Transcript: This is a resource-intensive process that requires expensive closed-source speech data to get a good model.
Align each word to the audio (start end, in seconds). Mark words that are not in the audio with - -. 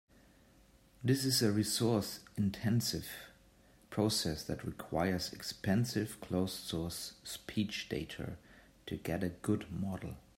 This 1.03 1.25
is 1.25 1.43
a 1.43 1.51
resource-intensive 1.51 3.05
process 3.91 4.43
that 4.45 4.63
requires 4.65 5.31
expensive 5.31 6.19
closed-source 6.21 7.13
speech 7.23 7.87
data 7.87 8.37
to 8.87 8.95
get 8.97 9.23
a 9.23 9.29
good 9.29 9.71
model. 9.71 10.15